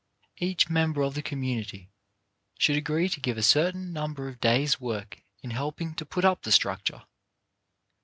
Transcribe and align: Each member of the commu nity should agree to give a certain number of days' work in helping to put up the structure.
Each 0.39 0.67
member 0.67 1.03
of 1.03 1.13
the 1.13 1.21
commu 1.21 1.59
nity 1.59 1.89
should 2.57 2.75
agree 2.75 3.07
to 3.07 3.19
give 3.19 3.37
a 3.37 3.43
certain 3.43 3.93
number 3.93 4.27
of 4.27 4.41
days' 4.41 4.81
work 4.81 5.21
in 5.43 5.51
helping 5.51 5.93
to 5.93 6.07
put 6.07 6.25
up 6.25 6.41
the 6.41 6.51
structure. 6.51 7.03